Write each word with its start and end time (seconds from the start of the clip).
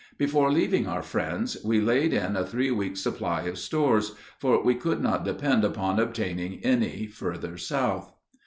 Before 0.17 0.51
leaving 0.51 0.87
our 0.87 1.03
friends, 1.03 1.57
we 1.63 1.79
laid 1.79 2.11
in 2.11 2.35
a 2.35 2.43
three 2.43 2.71
weeks' 2.71 3.01
supply 3.01 3.43
of 3.43 3.59
stores; 3.59 4.15
for 4.39 4.59
we 4.63 4.73
could 4.73 4.99
not 4.99 5.23
depend 5.23 5.63
upon 5.63 5.99
obtaining 5.99 6.59
any 6.65 7.05
further 7.05 7.55
south. 7.55 8.11